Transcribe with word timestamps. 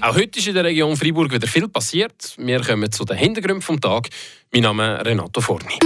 Auch 0.00 0.14
heute 0.14 0.38
ist 0.38 0.46
in 0.46 0.54
der 0.54 0.64
Region 0.64 0.96
Freiburg 0.96 1.32
wieder 1.32 1.46
viel 1.48 1.66
passiert. 1.68 2.34
Wir 2.38 2.60
kommen 2.60 2.90
zu 2.92 3.04
den 3.04 3.16
Hintergründen 3.16 3.62
vom 3.62 3.80
Tag. 3.80 4.08
Mein 4.52 4.62
Name 4.62 4.98
ist 4.98 5.06
Renato 5.06 5.40
Forni. 5.40 5.78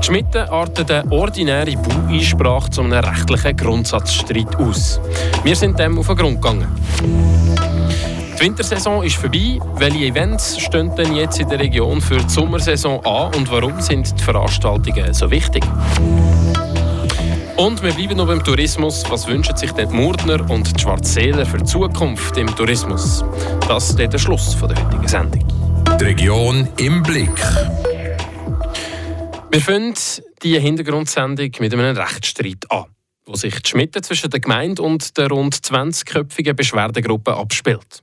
Die 0.00 0.06
Schmitten 0.06 0.48
arten 0.48 0.90
eine 0.90 1.12
ordinäre 1.12 1.76
Baueinsprache 1.76 2.70
zu 2.70 2.82
einem 2.82 2.92
rechtlichen 2.92 3.56
Grundsatzstreit 3.56 4.56
aus. 4.56 5.00
Wir 5.44 5.54
sind 5.54 5.78
dem 5.78 5.98
auf 5.98 6.08
den 6.08 6.16
Grund 6.16 6.42
gegangen. 6.42 6.68
Die 8.36 8.40
Wintersaison 8.40 9.04
ist 9.04 9.16
vorbei. 9.16 9.60
Welche 9.76 10.06
Events 10.06 10.60
stehen 10.60 10.94
denn 10.96 11.14
jetzt 11.14 11.38
in 11.38 11.48
der 11.48 11.60
Region 11.60 12.00
für 12.00 12.16
die 12.16 12.28
Sommersaison 12.28 13.04
an 13.06 13.32
und 13.34 13.50
warum 13.50 13.80
sind 13.80 14.18
die 14.18 14.22
Veranstaltungen 14.22 15.14
so 15.14 15.30
wichtig? 15.30 15.62
Und 17.64 17.82
wir 17.82 17.94
bleiben 17.94 18.18
noch 18.18 18.26
beim 18.26 18.44
Tourismus. 18.44 19.04
Was 19.08 19.26
wünschen 19.26 19.56
sich 19.56 19.72
die 19.72 19.86
Murdner 19.86 20.50
und 20.50 20.76
die 20.76 20.82
Schwarzseeler 20.82 21.46
für 21.46 21.56
die 21.56 21.64
Zukunft 21.64 22.36
im 22.36 22.46
Tourismus? 22.54 23.24
Das 23.66 23.88
ist 23.88 23.98
der 23.98 24.18
Schluss 24.18 24.54
der 24.58 24.68
heutigen 24.68 25.08
Sendung. 25.08 25.42
Die 25.98 26.04
Region 26.04 26.68
im 26.76 27.02
Blick. 27.02 27.30
Wir 29.50 29.60
fangen 29.62 29.94
diese 30.42 30.58
Hintergrundsendung 30.58 31.52
mit 31.58 31.72
einem 31.72 31.96
Rechtsstreit 31.96 32.70
an, 32.70 32.84
wo 33.24 33.34
sich 33.34 33.58
die 33.62 33.70
Schmitte 33.70 34.02
zwischen 34.02 34.28
der 34.28 34.40
Gemeinde 34.40 34.82
und 34.82 35.16
der 35.16 35.28
rund 35.28 35.54
20-köpfigen 35.54 36.52
Beschwerdegruppe 36.52 37.34
abspielt. 37.34 38.02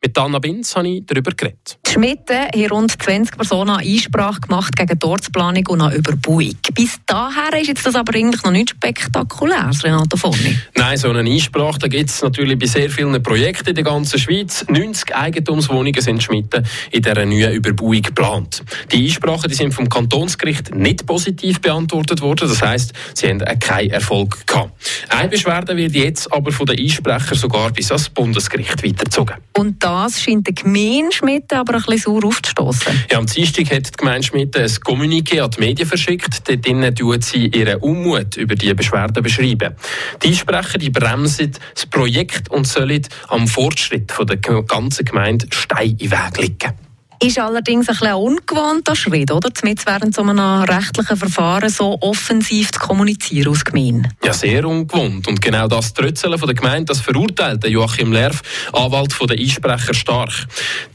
Mit 0.00 0.16
Anna 0.16 0.38
Binz 0.38 0.76
habe 0.76 0.86
ich 0.86 1.06
darüber 1.06 1.32
geredet. 1.32 1.76
Die 1.84 1.90
Schmitten 1.90 2.36
haben 2.36 2.66
rund 2.66 3.02
20 3.02 3.36
Personen 3.36 3.76
Einsprache 3.78 4.40
gemacht 4.40 4.76
gegen 4.76 4.96
die 4.96 5.04
Ortsplanung 5.04 5.66
und 5.66 5.80
eine 5.80 5.96
Überbauung. 5.96 6.54
Bis 6.72 7.00
daher 7.04 7.60
ist 7.60 7.66
jetzt 7.66 7.84
das 7.84 7.96
aber 7.96 8.14
eigentlich 8.14 8.44
noch 8.44 8.52
nicht 8.52 8.70
spektakulär, 8.70 9.70
Renato 9.82 10.16
Forni. 10.16 10.56
Nein, 10.76 10.96
so 10.98 11.10
eine 11.10 11.28
Einsprache 11.28 11.88
gibt 11.88 12.10
es 12.10 12.22
natürlich 12.22 12.56
bei 12.56 12.66
sehr 12.66 12.90
vielen 12.90 13.20
Projekten 13.20 13.70
in 13.70 13.74
der 13.74 13.82
ganzen 13.82 14.20
Schweiz. 14.20 14.64
90 14.68 15.16
Eigentumswohnungen 15.16 16.00
sind 16.00 16.22
Schmitten 16.22 16.64
in 16.92 17.02
dieser 17.02 17.26
neuen 17.26 17.52
Überbauung 17.52 18.00
geplant. 18.00 18.62
Die 18.92 19.04
Einsprachen 19.04 19.50
die 19.50 19.56
sind 19.56 19.74
vom 19.74 19.88
Kantonsgericht 19.88 20.72
nicht 20.76 21.06
positiv 21.06 21.60
beantwortet 21.60 22.20
worden. 22.20 22.48
Das 22.48 22.62
heisst, 22.62 22.92
sie 23.14 23.28
haben 23.28 23.40
keinen 23.58 23.90
Erfolg 23.90 24.46
gehabt. 24.46 24.72
Eine 25.08 25.28
Beschwerde 25.28 25.76
wird 25.76 25.96
jetzt 25.96 26.32
aber 26.32 26.52
von 26.52 26.66
den 26.66 26.78
Einsprechern 26.78 27.36
sogar 27.36 27.72
bis 27.72 27.90
ans 27.90 28.08
Bundesgericht 28.10 28.84
weitergezogen. 28.84 29.36
Und 29.54 29.82
das 29.88 30.20
scheint 30.20 30.46
der 30.46 30.54
Gemeinde 30.54 31.12
Schmitten 31.12 31.56
aber 31.56 31.74
ein 31.74 31.82
bisschen 31.82 31.98
sauer 31.98 32.24
aufzustoßen. 32.24 33.04
Ja, 33.10 33.18
am 33.18 33.26
Dienstag 33.26 33.70
hat 33.70 33.86
die 33.86 33.96
Gemeinde 33.96 34.26
Schmitten 34.26 34.62
ein 34.62 34.68
Kommuniqué 34.68 35.40
an 35.40 35.50
die 35.50 35.60
Medien 35.60 35.88
verschickt. 35.88 36.48
Dort 36.48 36.98
tut 36.98 37.24
sie 37.24 37.46
ihren 37.46 37.80
Unmut 37.80 38.36
über 38.36 38.54
die 38.54 38.72
Beschwerden 38.74 39.22
beschreiben. 39.22 39.74
Die 40.22 40.28
Einsprecher 40.28 40.78
die 40.78 40.90
bremsen 40.90 41.52
das 41.74 41.86
Projekt 41.86 42.50
und 42.50 42.66
sollen 42.66 43.06
am 43.28 43.46
Fortschritt 43.46 44.12
der 44.18 44.36
ganzen 44.36 45.04
Gemeinde 45.04 45.46
Stein 45.50 45.90
in 45.90 45.96
den 45.98 46.12
Weg 46.12 46.38
legen. 46.38 46.87
Ist 47.20 47.36
allerdings 47.40 47.88
ein 47.88 47.96
bisschen 47.96 48.14
ungewohnter 48.14 48.94
Schritt, 48.94 49.32
oder? 49.32 49.50
Mit 49.64 49.84
während 49.84 50.14
so 50.14 50.22
einem 50.22 50.38
rechtlichen 50.38 51.16
Verfahren 51.16 51.68
so 51.68 51.98
offensiv 52.00 52.70
zu 52.70 52.78
kommunizieren 52.78 53.48
aus 53.48 53.64
Gemeinde. 53.64 54.08
Ja, 54.24 54.32
sehr 54.32 54.64
ungewohnt. 54.64 55.26
Und 55.26 55.42
genau 55.42 55.66
das 55.66 55.92
Trötzeln 55.92 56.38
von 56.38 56.46
der 56.46 56.54
Gemeinde, 56.54 56.84
das 56.84 57.00
verurteilt 57.00 57.66
Joachim 57.66 58.12
Lerf, 58.12 58.40
Anwalt 58.72 59.12
von 59.12 59.26
der 59.26 59.36
Einsprecher, 59.36 59.94
stark. 59.94 60.30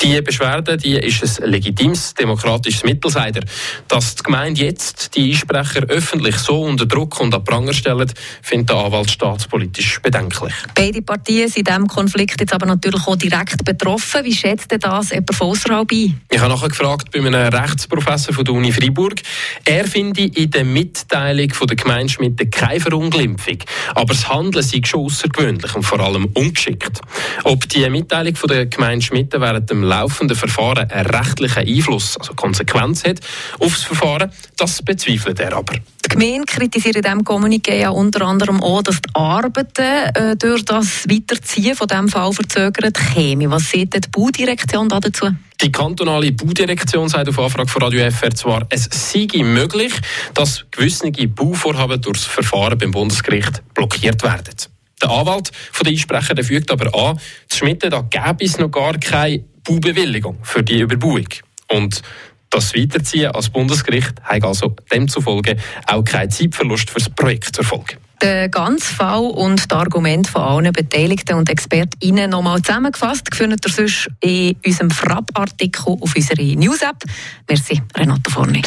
Die 0.02 0.22
Beschwerde, 0.22 0.78
die 0.78 0.94
ist 0.94 1.42
ein 1.42 1.50
legitimes 1.50 2.14
demokratisches 2.14 2.86
Mittel, 2.86 3.12
sagt 3.12 3.36
er. 3.36 3.44
Dass 3.90 4.16
die 4.16 4.24
Gemeinde 4.24 4.64
jetzt 4.64 5.16
die 5.16 5.32
Einsprecher 5.32 5.82
öffentlich 5.90 6.38
so 6.38 6.62
unter 6.62 6.86
Druck 6.86 7.20
und 7.20 7.36
an 7.36 7.44
Pranger 7.44 7.74
stellt, 7.74 8.14
findet 8.42 8.70
der 8.70 8.78
Anwalt 8.78 9.12
staatspolitisch 9.12 10.02
bedenklich. 10.02 10.54
Beide 10.74 11.02
Partien 11.02 11.50
sind 11.50 11.68
in 11.68 11.76
diesem 11.76 11.88
Konflikt 11.88 12.40
jetzt 12.40 12.54
aber 12.54 12.66
natürlich 12.66 13.06
auch 13.06 13.18
direkt 13.18 13.66
betroffen. 13.66 14.24
Wie 14.24 14.34
schätzt 14.34 14.72
denn 14.72 14.80
das 14.80 15.10
jemand 15.10 15.36
von 15.36 15.48
außerhalb 15.48 15.92
ein? 15.92 16.13
Ich 16.30 16.40
habe 16.40 16.54
nachher 16.54 16.70
gefragt 16.70 17.12
bei 17.12 17.20
einem 17.20 17.34
Rechtsprofessor 17.34 18.34
von 18.34 18.46
der 18.46 18.54
Uni 18.54 18.72
Freiburg. 18.72 19.22
Er 19.66 19.86
finde 19.86 20.24
in 20.24 20.50
der 20.52 20.66
Mitteilung 20.66 21.54
von 21.54 21.68
der 21.68 21.78
Gemeinde 21.78 22.12
Schmidt 22.12 22.52
keine 22.52 22.80
Verunglimpfung. 22.80 23.58
Aber 23.96 24.14
das 24.14 24.28
Handeln 24.28 24.64
sei 24.64 24.82
schon 24.84 25.06
außergewöhnlich 25.06 25.76
und 25.76 25.84
vor 25.84 26.00
allem 26.00 26.26
ungeschickt. 26.34 27.02
Ob 27.44 27.68
die 27.70 27.90
Mitteilung 27.90 28.36
von 28.36 28.50
der 28.50 28.66
Gemeinde 28.66 29.06
Schmidt 29.06 29.34
während 29.34 29.70
dem 29.70 29.84
laufenden 29.84 30.36
Verfahren 30.36 30.90
einen 30.90 31.10
rechtlichen 31.10 31.68
Einfluss, 31.68 32.18
also 32.18 32.34
Konsequenz 32.34 33.04
hat 33.04 33.20
auf 33.60 33.74
das 33.74 33.84
Verfahren, 33.84 34.32
das 34.58 34.82
bezweifelt 34.82 35.40
er 35.40 35.56
aber. 35.56 35.76
Die 36.06 36.10
Gemeinde 36.10 36.46
kritisiert 36.46 36.98
in 36.98 37.02
diesem 37.02 37.24
Kommuniqué 37.24 37.76
ja 37.76 37.90
unter 37.90 38.26
anderem 38.26 38.62
auch, 38.62 38.84
dass 38.84 39.02
die 39.02 39.10
Arbeiten 39.14 39.82
äh, 39.82 40.36
durch 40.36 40.66
das 40.66 41.08
Weiterziehen 41.10 41.76
von 41.76 41.88
diesem 41.88 42.10
Fall 42.10 42.34
verzögert 42.34 42.98
kämen. 43.14 43.50
Was 43.52 43.70
sieht 43.70 43.94
die 43.94 44.10
Baudirektion 44.10 44.90
dazu? 44.90 45.30
Die 45.64 45.72
kantonale 45.72 46.34
Baudirektion 46.34 47.08
sagt 47.08 47.30
auf 47.30 47.40
Anfrage 47.40 47.70
von 47.70 47.84
Radio 47.84 48.12
FR 48.12 48.36
zwar, 48.36 48.66
es 48.70 48.90
sei 48.92 49.28
möglich, 49.44 49.94
dass 50.34 50.66
gewisse 50.72 51.10
Bauvorhaben 51.10 52.02
durch 52.02 52.18
das 52.18 52.26
Verfahren 52.26 52.78
beim 52.78 52.92
Bundesgericht 52.92 53.64
blockiert 53.74 54.22
werden. 54.24 54.56
Der 55.02 55.10
Anwalt 55.10 55.52
von 55.72 55.86
der 55.86 55.94
Einsprecher 55.94 56.44
fügt 56.44 56.70
aber 56.70 56.94
an, 56.94 57.18
zu 57.48 57.60
Schmitten, 57.60 57.92
da 57.92 58.02
gäbe 58.02 58.44
es 58.44 58.58
noch 58.58 58.72
gar 58.72 58.98
keine 58.98 59.46
Baubewilligung 59.64 60.38
für 60.44 60.64
die 60.64 60.82
Überbauung. 60.82 61.30
Und 61.70 62.02
das 62.50 62.76
Weiterziehen 62.76 63.32
als 63.32 63.50
Bundesgericht 63.50 64.16
hat 64.22 64.44
also 64.44 64.76
demzufolge 64.92 65.56
auch 65.88 66.04
keinen 66.04 66.30
Zeitverlust 66.30 66.90
für 66.90 67.00
das 67.00 67.10
Projekt 67.10 67.56
zur 67.56 67.64
Folge. 67.64 67.96
Der 68.24 68.48
ganze 68.48 68.94
Fall 68.94 69.26
und 69.26 69.70
das 69.70 69.78
Argument 69.78 70.26
von 70.30 70.44
allen 70.44 70.72
Beteiligten 70.72 71.34
und 71.36 71.50
ExpertInnen 71.50 72.30
nochmal 72.30 72.62
zusammengefasst 72.62 73.28
findet 73.36 73.66
ihr 73.66 73.72
sonst 73.74 74.10
in 74.22 74.56
unserem 74.66 74.92
Frapp-Artikel 74.92 75.98
auf 76.00 76.16
unserer 76.16 76.42
News-App. 76.42 77.04
Merci, 77.50 77.82
Renato 77.98 78.32
Forni. 78.32 78.62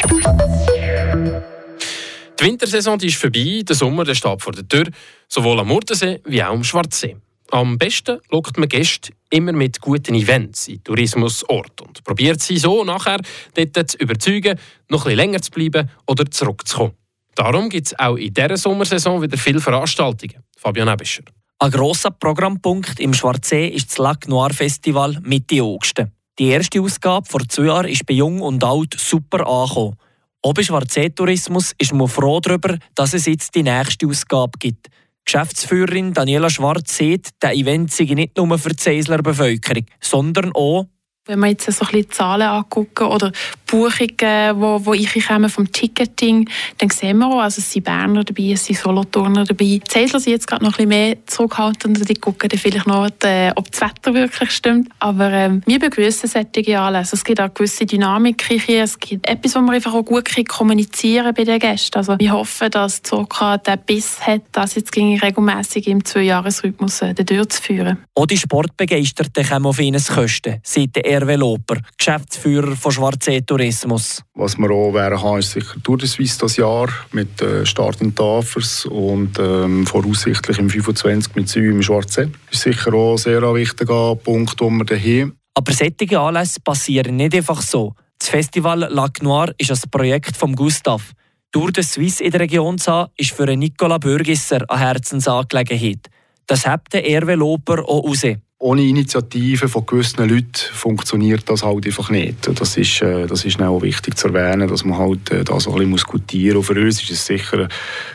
Die 2.39 2.45
Wintersaison 2.45 2.99
die 2.99 3.07
ist 3.07 3.15
vorbei, 3.15 3.63
der 3.67 3.75
Sommer 3.75 4.03
der 4.03 4.13
steht 4.13 4.43
vor 4.43 4.53
der 4.53 4.67
Tür, 4.67 4.85
sowohl 5.27 5.59
am 5.59 5.69
Murtensee 5.69 6.21
wie 6.25 6.43
auch 6.43 6.53
am 6.53 6.63
Schwarzsee. 6.63 7.17
Am 7.49 7.79
besten 7.79 8.19
lockt 8.29 8.59
man 8.59 8.69
Gäste 8.69 9.11
immer 9.31 9.53
mit 9.53 9.81
guten 9.81 10.13
Events 10.13 10.67
in 10.67 10.83
Tourismusorte 10.83 11.83
und 11.83 12.03
probiert 12.03 12.41
sie 12.41 12.57
so 12.57 12.83
nachher 12.83 13.21
dort 13.55 13.89
zu 13.89 13.97
überzeugen, 13.97 14.59
noch 14.89 15.05
bisschen 15.05 15.17
länger 15.17 15.41
zu 15.41 15.49
bleiben 15.49 15.89
oder 16.05 16.29
zurückzukommen. 16.29 16.93
Darum 17.37 17.69
gibt 17.69 17.85
es 17.85 17.99
auch 17.99 18.15
in 18.15 18.33
dieser 18.33 18.57
Sommersaison 18.57 19.21
wieder 19.21 19.37
viele 19.37 19.61
Veranstaltungen. 19.61 20.43
Fabian 20.57 20.87
Ebischer. 20.87 21.21
Ein 21.59 21.69
grosser 21.69 22.09
Programmpunkt 22.09 22.99
im 22.99 23.13
Schwarzsee 23.13 23.67
ist 23.67 23.91
das 23.91 23.99
Lac 23.99 24.27
Noir 24.27 24.49
Festival 24.49 25.19
Mitte 25.21 25.61
August. 25.61 26.03
Die 26.39 26.47
erste 26.47 26.81
Ausgabe 26.81 27.27
vor 27.29 27.47
zwei 27.47 27.65
Jahren 27.65 27.89
ist 27.89 28.07
bei 28.07 28.15
Jung 28.15 28.41
und 28.41 28.63
Alt 28.63 28.95
super 28.97 29.45
angekommen. 29.45 29.97
Auch 30.41 30.53
bei 30.55 30.63
Schwarzsee-Tourismus 30.63 31.75
ist 31.77 31.93
man 31.93 32.07
froh 32.07 32.39
darüber, 32.39 32.75
dass 32.95 33.13
es 33.13 33.27
jetzt 33.27 33.53
die 33.53 33.61
nächste 33.61 34.07
Ausgabe 34.07 34.57
gibt. 34.57 34.87
Geschäftsführerin 35.23 36.13
Daniela 36.13 36.49
Schwarz 36.49 36.97
sieht, 36.97 37.29
der 37.43 37.53
Event 37.53 37.91
sei 37.91 38.05
nicht 38.05 38.35
nur 38.35 38.57
für 38.57 38.69
die 38.69 38.81
Seisler 38.81 39.21
Bevölkerung, 39.21 39.85
sondern 39.99 40.51
auch 40.53 40.87
wenn 41.27 41.39
wir 41.39 41.47
jetzt 41.47 41.69
so 41.69 41.85
ein 41.85 41.91
bisschen 41.91 42.11
Zahlen 42.11 42.47
angucken 42.47 43.07
oder 43.07 43.31
Buchungen, 43.67 44.59
wo, 44.59 44.85
wo 44.85 44.93
ich 44.93 45.27
komme 45.27 45.49
vom 45.49 45.71
Ticketing, 45.71 46.49
dann 46.77 46.89
sehen 46.89 47.19
wir 47.19 47.27
auch, 47.27 47.39
also 47.39 47.59
es 47.59 47.71
sind 47.71 47.83
Berner 47.83 48.23
dabei, 48.23 48.51
es 48.53 48.65
sind 48.65 48.79
Solothurner 48.79 49.43
dabei. 49.43 49.65
Die 49.65 49.83
Zähler 49.83 50.19
sind 50.19 50.31
jetzt 50.31 50.47
gerade 50.47 50.63
noch 50.63 50.79
ein 50.79 50.87
bisschen 50.87 50.89
mehr 50.89 51.17
zurückhaltend, 51.25 52.09
die 52.09 52.15
gucken 52.15 52.49
dann 52.49 52.59
vielleicht 52.59 52.87
noch, 52.87 53.05
ob 53.05 53.71
das 53.71 53.81
Wetter 53.81 54.13
wirklich 54.13 54.51
stimmt. 54.51 54.89
Aber 54.99 55.31
ähm, 55.31 55.61
wir 55.65 55.79
begrüßen 55.79 56.29
solche 56.29 56.79
Anlässe. 56.79 57.15
Es 57.15 57.23
gibt 57.23 57.39
auch 57.41 57.53
gewisse 57.53 57.85
Dynamik 57.85 58.43
hier. 58.43 58.83
Es 58.83 58.99
gibt 58.99 59.27
etwas, 59.27 59.55
wo 59.55 59.59
wir 59.61 59.73
einfach 59.73 59.93
auch 59.93 60.03
gut 60.03 60.27
kommunizieren 60.47 61.33
bei 61.35 61.43
den 61.43 61.59
Gästen. 61.59 61.97
Also 61.97 62.17
wir 62.17 62.31
hoffen, 62.31 62.71
dass 62.71 63.03
Zoka 63.03 63.57
den 63.57 63.79
Biss 63.85 64.19
hat, 64.21 64.41
das 64.51 64.75
jetzt 64.75 64.95
regelmäßig 64.95 65.87
im 65.87 66.03
Zwei-Jahres-Rhythmus 66.03 67.01
äh, 67.01 67.13
durchzuführen. 67.13 67.97
Auch 68.15 68.25
die 68.25 68.37
Sportbegeisterten 68.37 69.45
kommen 69.47 69.65
auf 69.65 69.79
ihnen 69.79 70.01
Kosten, 70.03 70.59
seit 70.63 70.95
der 70.95 71.03
Hervé 71.03 71.35
Loper, 71.35 71.77
Geschäftsführer 71.97 72.75
von 72.75 72.91
Schwarzsee 72.91 73.41
Tourismus. 73.57 74.21
Was 74.35 74.55
wir 74.57 74.69
auch 74.69 74.93
werden 74.93 75.19
haben, 75.19 75.39
ist 75.39 75.51
sicher 75.51 75.81
Tour 75.83 75.97
de 75.97 76.07
Suisse 76.07 76.37
das 76.39 76.57
Jahr 76.57 76.89
mit 77.11 77.41
äh, 77.41 77.65
Start 77.65 78.01
in 78.01 78.13
Tafers 78.13 78.85
und 78.85 79.39
ähm, 79.39 79.87
voraussichtlich 79.87 80.59
im 80.59 80.69
25 80.69 81.35
mit 81.35 81.49
Süd 81.49 81.71
im 81.71 81.81
Schwarzsee. 81.81 82.29
Das 82.51 82.59
ist 82.59 82.61
sicher 82.61 82.93
auch 82.93 83.13
ein 83.13 83.17
sehr 83.17 83.41
wichtiger 83.55 84.15
Punkt, 84.15 84.61
den 84.61 84.77
wir 84.77 84.99
haben. 84.99 85.37
Aber 85.55 85.73
solche 85.73 86.19
Anlässe 86.19 86.59
passieren 86.61 87.15
nicht 87.15 87.33
einfach 87.33 87.61
so. 87.63 87.95
Das 88.19 88.29
Festival 88.29 88.87
Lac 88.91 89.23
Noir 89.23 89.51
ist 89.57 89.71
ein 89.71 89.89
Projekt 89.89 90.37
von 90.37 90.55
Gustav. 90.55 91.13
Tour 91.51 91.71
de 91.71 91.83
Suisse 91.83 92.23
in 92.23 92.29
der 92.29 92.41
Region 92.41 92.77
zu 92.77 92.91
haben, 92.91 93.11
ist 93.17 93.31
für 93.31 93.47
Nicola 93.55 93.97
Bürgisser 93.97 94.69
eine 94.69 94.81
Herzensangelegenheit. 94.81 96.09
Das 96.45 96.67
hebt 96.67 96.93
der 96.93 97.03
Hervé 97.03 97.33
Loper 97.33 97.83
auch 97.87 98.03
raus 98.03 98.23
ohne 98.67 98.81
Initiative 98.81 99.69
von 99.69 99.85
gewissen 99.85 100.27
Leuten 100.27 100.51
funktioniert 100.73 101.49
das 101.49 101.63
halt 101.63 101.85
einfach 101.85 102.09
nicht. 102.09 102.49
Das 102.59 102.75
ist, 102.75 103.01
äh, 103.01 103.25
das 103.25 103.45
ist 103.45 103.61
auch 103.61 103.81
wichtig 103.81 104.17
zu 104.17 104.27
erwähnen, 104.27 104.67
dass 104.67 104.83
man 104.83 104.97
halt 104.97 105.31
äh, 105.31 105.45
das 105.45 105.67
ein 105.69 105.73
bisschen 105.73 106.11
gutieren 106.11 106.57
muss. 106.57 106.69
Und 106.69 106.75
für 106.75 106.81
uns 106.81 107.01
ist 107.01 107.11
es 107.11 107.25
sicher, 107.25 107.69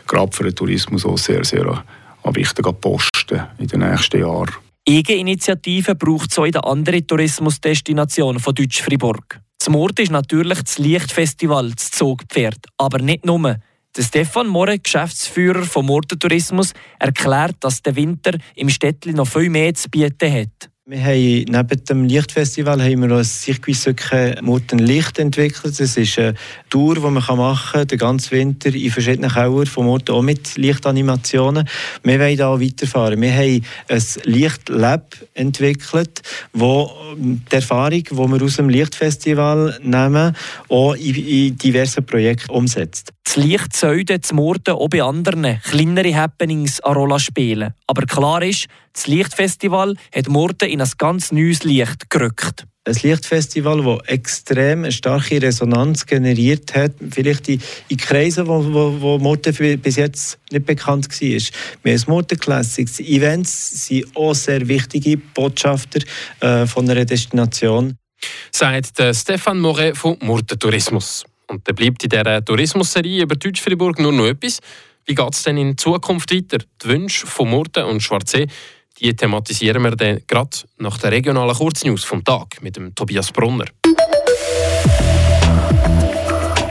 gerade 0.07 0.37
für 0.37 0.45
den 0.45 0.55
Tourismus, 0.55 1.07
auch 1.07 1.17
sehr, 1.17 1.43
sehr 1.45 1.83
ein 2.23 2.35
wichtiger 2.35 2.75
Posten. 2.75 3.41
in 3.59 3.67
den 3.67 3.81
nächsten 3.81 4.21
Jahren. 4.21 4.51
Eigeninitiative 4.87 5.95
braucht 5.95 6.31
es 6.31 6.39
auch 6.39 6.45
in 6.45 6.53
der 6.53 6.67
anderen 6.67 7.07
Tourismusdestination 7.07 8.39
von 8.39 8.55
Deutsch-Fribourg. 8.55 9.41
Das 9.59 9.71
Mord 9.71 10.01
ist 10.01 10.11
natürlich 10.11 10.61
das 10.61 10.77
Lichtfestival, 10.77 11.71
das 11.71 11.93
Zugpferd, 11.93 12.59
aber 12.77 12.99
nicht 12.99 13.25
nur. 13.25 13.57
Der 13.95 14.03
Stefan 14.03 14.47
More, 14.47 14.79
Geschäftsführer 14.79 15.65
vom 15.65 15.87
Mordentourismus, 15.87 16.73
erklärt, 16.99 17.57
dass 17.61 17.83
der 17.83 17.95
Winter 17.95 18.39
im 18.55 18.71
Städtli 18.71 19.13
noch 19.13 19.29
viel 19.29 19.51
mehr 19.51 19.75
zu 19.75 19.91
bieten 19.91 20.33
hat. 20.33 20.72
Wir 20.85 21.01
haben 21.01 21.45
neben 21.45 21.85
dem 21.85 22.05
Lichtfestival 22.07 22.83
haben 22.83 23.09
wir 23.09 23.17
ein 23.17 23.23
Circuitsöcke 23.23 24.35
Murten 24.43 24.81
Licht 24.81 25.17
entwickelt. 25.21 25.79
Das 25.79 25.97
ist 25.97 26.19
eine 26.19 26.35
Tour, 26.71 26.97
die 26.97 27.01
man 27.03 27.15
machen 27.15 27.73
kann, 27.73 27.87
den 27.87 27.99
ganzen 27.99 28.33
Winter 28.33 28.75
in 28.75 28.91
verschiedenen 28.91 29.31
Keller 29.31 29.65
von 29.67 29.87
Murten, 29.87 30.13
auch 30.13 30.23
mit 30.23 30.57
Lichtanimationen. 30.57 31.69
Wir 32.03 32.19
wollen 32.19 32.37
da 32.37 32.61
weiterfahren. 32.61 33.21
Wir 33.21 33.33
haben 33.33 33.65
ein 33.87 34.03
Lichtlab 34.25 35.15
entwickelt, 35.35 36.21
wo 36.53 36.91
die 37.17 37.55
Erfahrung, 37.55 38.03
die 38.03 38.17
wir 38.17 38.43
aus 38.43 38.57
dem 38.57 38.69
Lichtfestival 38.69 39.79
nehmen, 39.85 40.35
auch 40.69 40.95
in, 40.95 41.57
diversen 41.59 42.05
Projekten 42.05 42.51
umsetzt. 42.51 43.13
Das 43.23 43.37
Licht 43.37 43.77
sollte 43.77 44.19
das 44.19 44.33
Murten 44.33 44.75
auch 44.75 44.89
bei 44.89 45.01
anderen, 45.01 45.61
kleineren 45.63 46.17
Happenings 46.17 46.81
eine 46.81 46.97
Rolle 46.97 47.21
spielen. 47.21 47.73
Aber 47.87 48.05
klar 48.05 48.43
ist, 48.43 48.67
das 48.93 49.07
Lichtfestival 49.07 49.95
hat 50.15 50.29
Murten 50.29 50.69
in 50.69 50.81
ein 50.81 50.91
ganz 50.99 51.33
neues 51.33 51.65
Licht 51.65 52.11
gerückt. 52.11 52.67
Ein 52.85 52.97
Lichtfestival, 53.01 53.83
das 53.83 54.09
extrem 54.09 54.81
eine 54.83 54.91
starke 54.91 55.41
Resonanz 55.41 56.05
generiert 56.05 56.75
hat, 56.75 56.93
vielleicht 57.11 57.49
in, 57.49 57.63
in 57.89 57.97
Kreisen, 57.97 58.49
wo, 58.49 58.65
wo, 58.65 59.01
wo 59.01 59.19
Murten 59.19 59.79
bis 59.81 59.97
jetzt 59.97 60.39
nicht 60.51 60.67
bekannt 60.67 61.09
war. 61.09 61.41
Wir 61.85 61.93
haben 61.95 62.05
Murten 62.09 62.39
Classics. 62.39 62.99
Events 62.99 63.87
sind 63.87 64.17
auch 64.17 64.35
sehr 64.35 64.67
wichtige 64.67 65.17
Botschafter 65.17 66.01
äh, 66.41 66.67
von 66.67 66.91
einer 66.91 67.05
Destination. 67.05 67.97
Sagt 68.51 68.99
der 68.99 69.15
Stefan 69.15 69.61
Moret 69.61 69.97
von 69.97 70.17
Murten 70.21 70.59
Tourismus. 70.59 71.25
Und 71.47 71.67
dann 71.69 71.77
bleibt 71.77 72.03
in 72.03 72.09
dieser 72.09 72.45
Tourismusserie 72.45 73.23
über 73.23 73.37
Deutsch-Fribourg 73.37 74.01
nur 74.01 74.13
noch 74.13 74.27
etwas. 74.27 74.59
Wie 75.05 75.15
geht 75.15 75.35
es 75.35 75.45
denn 75.45 75.57
in 75.57 75.79
Zukunft 75.79 76.33
weiter? 76.33 76.59
Die 76.83 76.89
Wünsche 76.89 77.27
von 77.27 77.49
Murten 77.51 77.85
und 77.85 78.03
Schwarzsee 78.03 78.49
die 79.03 79.17
thematisieren 79.17 79.83
wir 79.83 79.97
dann 79.97 80.21
gerade 80.27 80.57
nach 80.79 80.97
der 80.99 81.11
regionalen 81.11 81.55
Kurznews 81.55 82.05
vom 82.05 82.23
Tag 82.23 82.63
mit 82.63 82.77
dem 82.77 82.95
Tobias 82.95 83.33
Brunner. 83.33 83.67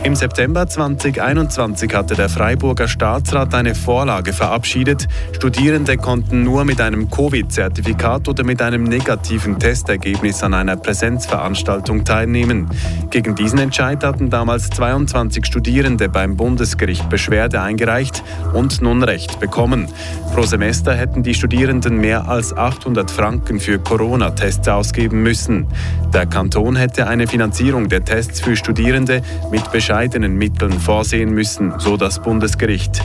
Im 0.03 0.15
September 0.15 0.67
2021 0.67 1.93
hatte 1.93 2.15
der 2.15 2.27
Freiburger 2.27 2.87
Staatsrat 2.87 3.53
eine 3.53 3.75
Vorlage 3.75 4.33
verabschiedet. 4.33 5.07
Studierende 5.31 5.95
konnten 5.95 6.43
nur 6.43 6.65
mit 6.65 6.81
einem 6.81 7.11
Covid-Zertifikat 7.11 8.27
oder 8.27 8.43
mit 8.43 8.63
einem 8.63 8.85
negativen 8.85 9.59
Testergebnis 9.59 10.41
an 10.41 10.55
einer 10.55 10.75
Präsenzveranstaltung 10.75 12.03
teilnehmen. 12.03 12.67
Gegen 13.11 13.35
diesen 13.35 13.59
Entscheid 13.59 14.03
hatten 14.03 14.31
damals 14.31 14.71
22 14.71 15.45
Studierende 15.45 16.09
beim 16.09 16.35
Bundesgericht 16.35 17.07
Beschwerde 17.07 17.61
eingereicht 17.61 18.23
und 18.53 18.81
nun 18.81 19.03
Recht 19.03 19.39
bekommen. 19.39 19.87
Pro 20.33 20.41
Semester 20.41 20.95
hätten 20.95 21.21
die 21.21 21.35
Studierenden 21.35 21.97
mehr 21.97 22.27
als 22.27 22.57
800 22.57 23.11
Franken 23.11 23.59
für 23.59 23.77
Corona-Tests 23.77 24.67
ausgeben 24.67 25.21
müssen. 25.21 25.67
Der 26.11 26.25
Kanton 26.25 26.75
hätte 26.75 27.05
eine 27.05 27.27
Finanzierung 27.27 27.87
der 27.87 28.03
Tests 28.03 28.39
für 28.39 28.55
Studierende 28.55 29.21
mit 29.51 29.71
bescheidenen 29.91 30.37
Mitteln 30.37 30.79
vorsehen 30.79 31.33
müssen, 31.33 31.73
so 31.77 31.97
das 31.97 32.21
Bundesgericht. 32.21 33.01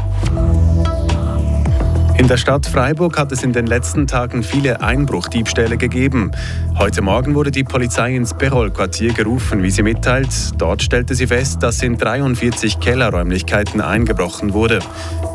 In 2.19 2.29
der 2.29 2.39
Stadt 2.39 2.67
Freiburg 2.67 3.19
hat 3.19 3.31
es 3.31 3.43
in 3.43 3.53
den 3.53 3.67
letzten 3.67 4.07
Tagen 4.07 4.43
viele 4.43 4.81
Einbruchdiebstähle 4.81 5.77
gegeben. 5.77 6.33
Heute 6.79 7.03
Morgen 7.03 7.35
wurde 7.35 7.51
die 7.51 7.63
Polizei 7.63 8.17
ins 8.17 8.33
Perol-Quartier 8.33 9.13
gerufen, 9.13 9.63
wie 9.63 9.71
sie 9.71 9.83
mitteilt. 9.83 10.29
Dort 10.57 10.83
stellte 10.83 11.15
sie 11.15 11.27
fest, 11.27 11.63
dass 11.63 11.83
in 11.83 11.99
43 11.99 12.81
Kellerräumlichkeiten 12.81 13.83
eingebrochen 13.83 14.55
wurde. 14.55 14.79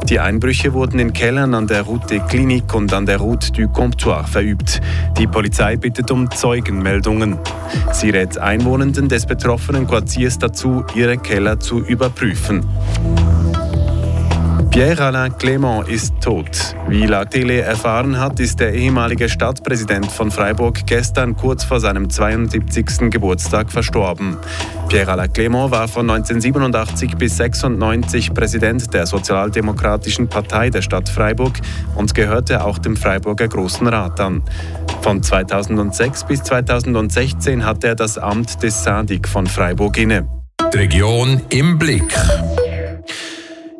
Die 0.09 0.19
Einbrüche 0.19 0.73
wurden 0.73 0.99
in 0.99 1.13
Kellern 1.13 1.53
an 1.53 1.67
der 1.67 1.83
Route 1.83 2.19
Clinique 2.27 2.73
und 2.73 2.91
an 2.93 3.05
der 3.05 3.19
Route 3.19 3.51
du 3.51 3.69
Comptoir 3.69 4.25
verübt. 4.25 4.81
Die 5.19 5.27
Polizei 5.27 5.77
bittet 5.77 6.09
um 6.09 6.31
Zeugenmeldungen. 6.31 7.37
Sie 7.93 8.09
rät 8.09 8.39
Einwohnenden 8.39 9.07
des 9.07 9.27
betroffenen 9.27 9.87
Quartiers 9.87 10.39
dazu, 10.39 10.83
ihre 10.95 11.19
Keller 11.19 11.59
zu 11.59 11.79
überprüfen. 11.79 12.65
Pierre-Alain 14.71 15.33
Clément 15.33 15.85
ist 15.85 16.13
tot. 16.21 16.77
Wie 16.87 17.05
La 17.05 17.23
Télé 17.23 17.59
erfahren 17.59 18.17
hat, 18.17 18.39
ist 18.39 18.61
der 18.61 18.73
ehemalige 18.73 19.27
Stadtpräsident 19.27 20.09
von 20.09 20.31
Freiburg 20.31 20.85
gestern 20.85 21.35
kurz 21.35 21.65
vor 21.65 21.81
seinem 21.81 22.09
72. 22.09 23.11
Geburtstag 23.11 23.69
verstorben. 23.69 24.37
Pierre-Alain 24.87 25.29
Clément 25.29 25.71
war 25.71 25.89
von 25.89 26.09
1987 26.09 27.17
bis 27.17 27.33
1996 27.33 28.33
Präsident 28.33 28.93
der 28.93 29.05
Sozialdemokratischen 29.07 30.29
Partei 30.29 30.69
der 30.69 30.81
Stadt 30.81 31.09
Freiburg 31.09 31.59
und 31.95 32.15
gehörte 32.15 32.63
auch 32.63 32.77
dem 32.77 32.95
Freiburger 32.95 33.49
Großen 33.49 33.85
Rat 33.87 34.21
an. 34.21 34.41
Von 35.01 35.21
2006 35.21 36.23
bis 36.23 36.43
2016 36.43 37.65
hatte 37.65 37.87
er 37.87 37.95
das 37.95 38.17
Amt 38.17 38.63
des 38.63 38.85
Sadik 38.85 39.27
von 39.27 39.47
Freiburg 39.47 39.97
inne. 39.97 40.29
Die 40.73 40.77
Region 40.77 41.41
im 41.49 41.77
Blick. 41.77 42.15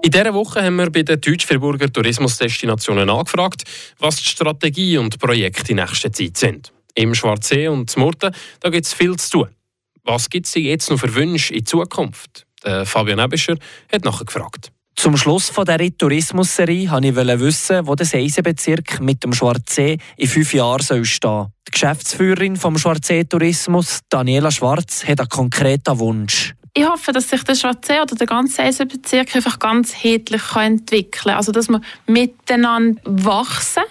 In 0.04 0.10
dieser 0.10 0.34
Woche 0.34 0.64
haben 0.64 0.78
wir 0.78 0.90
bei 0.90 1.04
den 1.04 1.22
Deutsch-Friburger 1.22 1.94
Tourismusdestinationen 1.94 3.08
angefragt, 3.08 3.64
was 4.00 4.16
die 4.16 4.26
Strategie 4.26 4.98
und 4.98 5.20
Projekte 5.20 5.72
in 5.72 5.76
nächster 5.76 6.12
Zeit 6.12 6.38
sind. 6.38 6.74
Im 6.96 7.14
Schwarzsee 7.14 7.68
und 7.68 7.96
Murten 7.98 8.34
gibt 8.64 8.86
es 8.86 8.94
viel 8.94 9.16
zu 9.18 9.30
tun. 9.30 9.50
Was 10.04 10.28
gibt 10.32 10.48
es 10.48 10.56
jetzt 10.56 10.90
noch 10.90 11.00
für 11.00 11.14
Wünsche 11.14 11.54
in 11.54 11.68
Zukunft? 11.68 12.48
Der 12.66 12.88
Fabian 12.88 13.20
Ebischer 13.20 13.56
hat 13.94 14.04
nachher 14.04 14.26
gefragt. 14.26 14.72
Zum 14.96 15.16
Schluss 15.18 15.52
von 15.52 15.66
dieser 15.66 15.96
Tourismusserie 15.96 16.90
wollte 16.90 17.08
ich 17.08 17.40
wissen, 17.40 17.86
wo 17.86 17.94
der 17.94 18.08
Seisenbezirk 18.08 19.02
mit 19.02 19.24
dem 19.24 19.34
Schwarzsee 19.34 20.00
in 20.18 20.28
fünf 20.28 20.52
Jahren 20.56 21.06
stehen 21.06 21.06
soll. 21.06 21.48
Die 21.68 21.72
Geschäftsführerin 21.72 22.56
vom 22.56 22.78
Schwarzsee 22.80 23.24
Tourismus, 23.24 24.00
Daniela 24.10 24.50
Schwarz, 24.50 25.06
hat 25.06 25.20
einen 25.20 25.30
konkreten 25.30 26.00
Wunsch 26.00 26.56
ich 26.74 26.88
hoffe, 26.88 27.12
dass 27.12 27.30
sich 27.30 27.44
der 27.44 27.56
Schwarzsee 27.56 28.00
oder 28.00 28.16
der 28.16 28.28
ganze 28.28 28.64
Eisenbezirk 28.64 29.36
einfach 29.36 29.60
ganz 29.60 29.94
hedlich 29.94 30.42
entwickeln 30.56 31.12
kann. 31.12 31.36
Also, 31.36 31.52
dass 31.52 31.68
wir 31.68 31.82
miteinander 32.08 33.02
wachsen, 33.04 33.84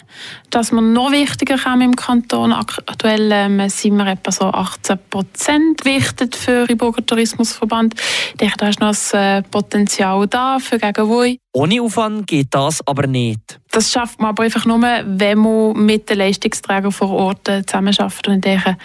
dass 0.49 0.73
wir 0.73 0.81
noch 0.81 1.13
wichtiger 1.13 1.59
kommen 1.59 1.83
im 1.83 1.97
Kanton. 1.97 2.53
Aktuell 2.53 3.31
ähm, 3.33 3.69
sind 3.69 3.97
wir 3.97 4.07
etwa 4.07 4.33
so 4.33 4.47
18 4.47 4.99
Prozent 5.11 5.83
gewichtet 5.83 6.35
für 6.35 6.67
den 6.67 6.79
Burger 6.79 7.05
Tourismusverband. 7.05 7.95
Ich 8.31 8.37
denke, 8.39 8.57
da 8.57 8.69
ist 8.69 8.81
noch 8.81 8.89
das 8.89 9.13
äh, 9.13 9.43
Potenzial 9.43 10.27
da 10.27 10.59
für 10.59 10.79
Gegenwoi. 10.79 11.39
Ohne 11.53 11.83
Aufwand 11.83 12.29
geht 12.29 12.49
das 12.51 12.87
aber 12.87 13.09
nicht. 13.09 13.59
Das 13.73 13.91
schafft 13.91 14.21
man 14.21 14.31
aber 14.31 14.45
einfach 14.45 14.67
nur, 14.67 14.81
wenn 14.81 15.39
man 15.39 15.85
mit 15.85 16.09
den 16.09 16.19
Leistungsträgern 16.19 16.93
vor 16.93 17.11
Ort 17.11 17.49
äh, 17.49 17.67
zusammenarbeitet. 17.67 18.29
Und 18.29 18.35
ich 18.37 18.41
denke, 18.41 18.77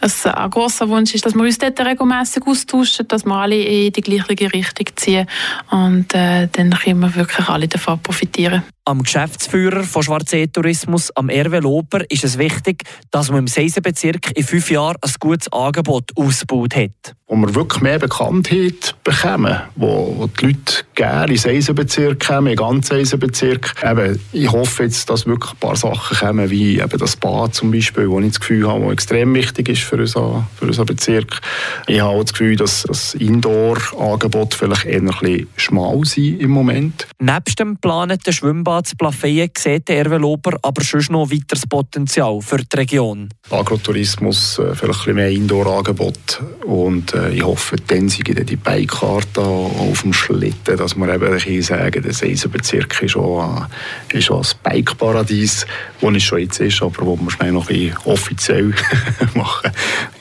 dass 0.00 0.26
ein 0.26 0.50
großer 0.50 0.88
Wunsch 0.88 1.14
ist, 1.14 1.26
dass 1.26 1.34
wir 1.34 1.42
uns 1.42 1.58
dort 1.58 1.80
regelmäßig 1.80 2.46
austauschen, 2.46 3.08
dass 3.08 3.24
wir 3.24 3.34
alle 3.34 3.60
in 3.60 3.92
die 3.92 4.00
gleiche 4.00 4.52
Richtung 4.52 4.86
ziehen. 4.94 5.26
Und 5.70 6.14
äh, 6.14 6.48
dann 6.52 6.70
können 6.70 7.00
wir 7.00 7.14
wirklich 7.14 7.48
alle 7.48 7.66
davon 7.66 7.98
profitieren. 8.00 8.62
Am 8.84 9.04
Geschäftsführer 9.04 9.84
von 9.84 10.02
Schwarzsee 10.02 10.48
Tourismus, 10.48 11.12
am 11.14 11.28
Erwe 11.28 11.60
Loper, 11.60 12.00
ist 12.10 12.24
es 12.24 12.36
wichtig, 12.36 12.82
dass 13.12 13.30
man 13.30 13.38
im 13.38 13.46
Seisenbezirk 13.46 14.36
in 14.36 14.42
fünf 14.42 14.72
Jahren 14.72 14.96
ein 15.00 15.12
gutes 15.20 15.52
Angebot 15.52 16.10
ausgebaut 16.16 16.74
hat. 16.74 17.14
Wo 17.28 17.36
wir 17.36 17.54
wirklich 17.54 17.80
mehr 17.80 18.00
Bekanntheit 18.00 18.96
bekommen, 19.04 19.56
wo, 19.76 20.28
die 20.38 20.46
Leute 20.46 20.84
gerne 20.96 21.26
in 21.26 21.34
den 21.34 21.38
Seisenbezirk 21.38 22.26
kommen, 22.26 22.48
in 22.48 22.56
ganzen 22.56 22.96
Seisenbezirk. 22.96 23.72
Eben, 23.84 24.20
ich 24.32 24.50
hoffe 24.50 24.82
jetzt, 24.82 25.08
dass 25.08 25.26
wirklich 25.26 25.52
ein 25.52 25.58
paar 25.58 25.76
Sachen 25.76 26.16
kommen, 26.16 26.50
wie 26.50 26.80
eben 26.80 26.98
das 26.98 27.16
Bad 27.16 27.54
zum 27.54 27.70
Beispiel, 27.70 28.10
wo 28.10 28.18
ich 28.18 28.32
das 28.32 28.40
Gefühl 28.40 28.68
habe, 28.68 28.82
das 28.82 28.92
extrem 28.94 29.32
wichtig 29.34 29.68
ist 29.68 29.82
für 29.82 29.96
unseren, 29.96 30.46
für 30.56 30.66
unseren 30.66 30.86
Bezirk. 30.86 31.40
Ich 31.86 32.00
habe 32.00 32.10
auch 32.10 32.22
das 32.22 32.32
Gefühl, 32.32 32.56
dass 32.56 32.82
das 32.82 33.14
Indoor-Angebot 33.14 34.54
vielleicht 34.54 34.86
eher 34.86 35.00
ein 35.00 35.06
bisschen 35.06 35.46
schmal 35.56 36.04
sein 36.04 36.38
im 36.40 36.50
Moment. 36.50 37.06
Nebst 37.20 37.60
dem 37.60 37.74
geplanten 37.74 38.32
Schwimmbad 38.32 38.71
zu 38.82 38.96
Plafeyen 38.96 39.50
sieht 39.56 39.88
der 39.88 39.98
Erwe 39.98 40.18
Loper 40.18 40.58
aber 40.62 40.82
schon 40.82 41.04
noch 41.10 41.30
weiteres 41.30 41.66
Potenzial 41.66 42.40
für 42.40 42.58
die 42.58 42.76
Region. 42.76 43.28
Agrotourismus, 43.50 44.58
äh, 44.58 44.74
vielleicht 44.74 44.82
ein 44.82 44.88
bisschen 44.88 45.14
mehr 45.14 45.30
Indoor-Angebot 45.30 46.42
und 46.64 47.12
äh, 47.14 47.30
ich 47.30 47.42
hoffe, 47.42 47.76
dann 47.86 48.08
sind 48.08 48.48
die 48.48 48.56
Beikarte 48.56 49.40
auf 49.40 50.02
dem 50.02 50.12
Schlitten, 50.12 50.76
dass 50.76 50.96
wir 50.96 51.14
eben 51.14 51.62
sagen, 51.62 52.02
der 52.02 52.12
Seisenbezirk 52.12 53.02
ist 53.02 53.16
auch, 53.16 53.66
äh, 54.12 54.18
ist 54.18 54.30
ein 54.30 54.42
Bikeparadies, 54.62 55.66
wo 56.00 56.10
es 56.10 56.22
schon 56.22 56.40
jetzt 56.40 56.60
ist, 56.60 56.82
aber 56.82 57.04
wo 57.04 57.16
wir 57.16 57.30
schnell 57.30 57.52
noch 57.52 57.68
ein 57.68 57.94
offiziell 58.04 58.72
machen. 59.34 59.70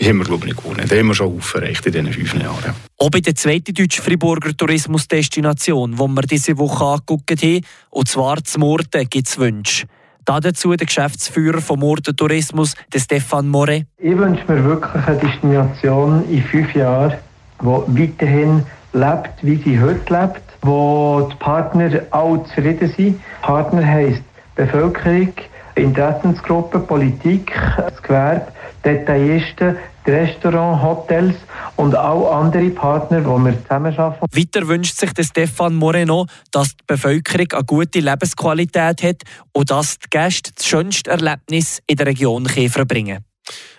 Haben 0.04 0.18
wir, 0.18 0.26
glaube 0.26 0.48
ich, 0.48 0.56
gewonnen. 0.56 0.86
Das 0.88 0.98
haben 0.98 1.08
wir 1.08 1.16
schon 1.16 1.38
aufgereicht 1.38 1.86
in 1.86 1.92
diesen 1.92 2.14
fünf 2.14 2.34
Jahren. 2.42 2.91
Auch 3.02 3.10
bei 3.10 3.20
der 3.20 3.34
zweiten 3.34 3.74
deutschen 3.74 4.04
Friburger 4.04 4.56
Tourismusdestination, 4.56 5.94
die 5.94 5.98
wir 5.98 6.22
diese 6.22 6.56
Woche 6.60 6.86
angeguckt 6.86 7.32
haben, 7.32 7.66
und 7.90 8.08
zwar 8.08 8.44
zum 8.44 8.60
Murten, 8.60 9.10
gibt 9.10 9.28
es 9.28 9.40
Wünsche. 9.40 9.88
Dazu 10.24 10.76
der 10.76 10.86
Geschäftsführer 10.86 11.62
vom 11.62 11.80
Murten 11.80 12.16
Tourismus, 12.16 12.76
Stefan 12.96 13.48
More. 13.48 13.88
Ich 13.98 14.16
wünsche 14.16 14.44
mir 14.48 14.64
wirklich 14.64 14.94
eine 15.08 15.18
Destination 15.18 16.30
in 16.30 16.44
fünf 16.44 16.76
Jahren, 16.76 17.14
die 17.60 17.66
weiterhin 17.66 18.66
lebt, 18.94 19.32
wie 19.42 19.56
sie 19.56 19.82
heute 19.82 20.14
lebt, 20.14 20.44
wo 20.62 21.28
die 21.32 21.36
Partner 21.38 22.04
alle 22.12 22.44
zufrieden 22.44 22.94
sind. 22.96 23.20
Partner 23.42 23.84
heisst 23.84 24.22
Bevölkerung, 24.54 25.34
Interessensgruppe, 25.76 26.80
Politik, 26.80 27.54
das 27.78 28.02
Gewerbe, 28.02 28.48
Detaillisten, 28.84 29.78
die 30.06 30.12
Restaurants, 30.12 30.84
Hotels 30.84 31.36
und 31.76 31.96
auch 31.96 32.32
andere 32.32 32.70
Partner, 32.72 33.22
die 33.22 33.26
wir 33.28 33.62
zusammenarbeiten. 33.62 34.26
Weiter 34.32 34.68
wünscht 34.68 34.98
sich 34.98 35.14
der 35.14 35.24
Stefan 35.24 35.76
Moreno, 35.76 36.26
dass 36.52 36.70
die 36.70 36.84
Bevölkerung 36.88 37.48
eine 37.52 37.64
gute 37.64 38.00
Lebensqualität 38.00 39.04
hat 39.04 39.22
und 39.52 39.70
dass 39.70 40.00
die 40.00 40.10
Gäste 40.10 40.52
das 40.56 40.66
schönste 40.66 41.12
Erlebnis 41.12 41.82
in 41.88 41.98
der 41.98 42.08
Region 42.08 42.48
verbringen 42.48 43.18
können. 43.18 43.26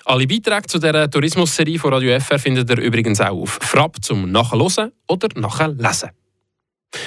Alle 0.04 0.26
Beiträge 0.26 0.66
zu 0.66 0.78
dieser 0.78 1.10
Tourismusserie 1.10 1.78
von 1.78 1.92
Radio 1.92 2.18
FR 2.18 2.38
findet 2.38 2.68
ihr 2.70 2.78
übrigens 2.78 3.20
auch 3.20 3.42
auf 3.42 3.58
Frapp 3.62 3.96
zum 4.02 4.30
Nachhören 4.30 4.92
oder 5.08 5.28
Nachlesen. 5.36 6.10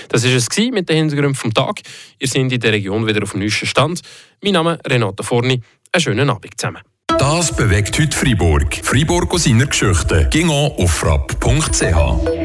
Das 0.10 0.24
war 0.24 0.32
es 0.32 0.48
mit 0.72 0.90
den 0.90 0.98
Hintergründen 0.98 1.36
vom 1.36 1.54
Tag. 1.54 1.82
Ihr 2.20 2.28
seid 2.28 2.52
in 2.52 2.60
der 2.60 2.74
Region 2.74 3.06
wieder 3.08 3.24
auf 3.24 3.32
dem 3.32 3.42
neuesten 3.42 3.66
Stand. 3.66 4.02
Mein 4.44 4.54
Name 4.54 4.74
ist 4.76 4.90
Renato 4.90 5.24
Forni. 5.24 5.62
Einen 5.92 6.02
schönen 6.02 6.30
Abend 6.30 6.54
zusammen. 6.58 6.82
Das 7.18 7.56
bewegt 7.56 7.98
heute 8.00 8.16
Freiburg. 8.16 8.76
Freiburg 8.84 9.34
aus 9.34 9.46
seiner 9.46 9.68
Geschichte. 9.68 10.28
Ging 10.32 10.50
auf 10.50 10.92
frapp.ch. 10.92 12.45